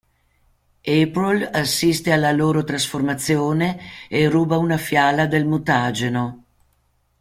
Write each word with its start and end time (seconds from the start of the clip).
April 0.83 1.47
assiste 1.53 2.11
alla 2.11 2.31
loro 2.31 2.63
trasformazione 2.63 3.79
e 4.09 4.27
ruba 4.29 4.57
una 4.57 4.77
fiala 4.77 5.27
del 5.27 5.45
mutageno. 5.45 6.43